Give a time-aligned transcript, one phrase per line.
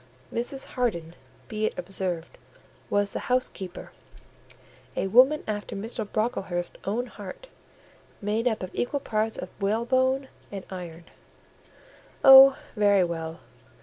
[0.33, 0.63] Mrs.
[0.65, 1.13] Harden,
[1.47, 2.39] be it observed,
[2.89, 3.91] was the housekeeper:
[4.95, 6.11] a woman after Mr.
[6.11, 7.49] Brocklehurst's own heart,
[8.19, 11.03] made up of equal parts of whalebone and iron.
[12.23, 13.41] "Oh, very well!"